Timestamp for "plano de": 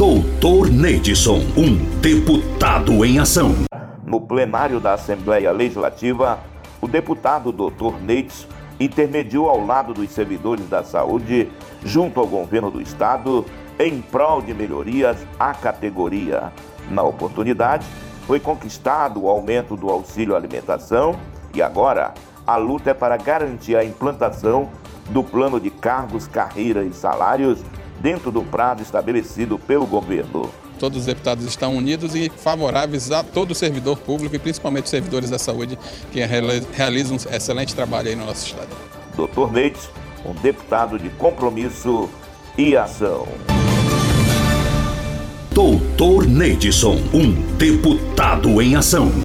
25.22-25.68